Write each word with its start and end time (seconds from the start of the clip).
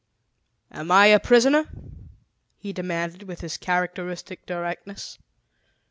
"Am 0.71 0.89
I 0.89 1.05
a 1.05 1.19
prisoner?" 1.19 1.69
he 2.57 2.73
demanded 2.73 3.21
with 3.27 3.41
his 3.41 3.55
characteristic 3.57 4.47
directness. 4.47 5.19